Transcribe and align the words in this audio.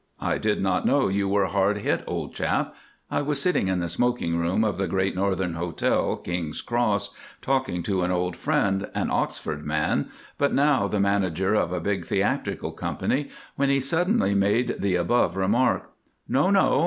I 0.19 0.39
did 0.39 0.63
not 0.63 0.83
know 0.83 1.09
you 1.09 1.29
were 1.29 1.45
hard 1.45 1.77
hit 1.77 2.03
old 2.07 2.33
chap." 2.33 2.73
I 3.11 3.21
was 3.21 3.39
sitting 3.39 3.67
in 3.67 3.81
the 3.81 3.87
smoking 3.87 4.35
room 4.35 4.63
of 4.63 4.79
the 4.79 4.87
Great 4.87 5.15
Northern 5.15 5.53
Hotel, 5.53 6.15
King's 6.17 6.61
Cross, 6.61 7.15
talking 7.39 7.83
to 7.83 8.01
an 8.01 8.09
old 8.09 8.35
friend, 8.35 8.89
an 8.95 9.11
Oxford 9.11 9.63
man, 9.63 10.09
but 10.39 10.55
now 10.55 10.87
the 10.87 10.99
manager 10.99 11.53
of 11.53 11.71
a 11.71 11.79
big 11.79 12.05
theatrical 12.07 12.71
company, 12.71 13.29
when 13.57 13.69
he 13.69 13.79
suddenly 13.79 14.33
made 14.33 14.77
the 14.79 14.95
above 14.95 15.37
remark. 15.37 15.91
"No, 16.27 16.49
no! 16.49 16.79